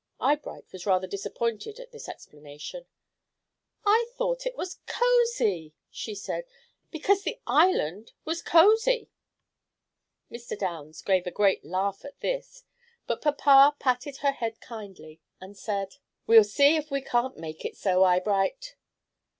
[0.19, 2.87] Eyebright was rather disappointed at this explanation.
[3.85, 6.45] "I thought it was 'Cosy,'" she said,
[6.89, 9.11] "because the island was cosey."
[10.31, 10.57] Mr.
[10.57, 12.63] Downs gave a great laugh at this,
[13.05, 17.77] but papa patted her head kindly, and said, "We'll see if we can't make it
[17.77, 18.75] so, Eyebright."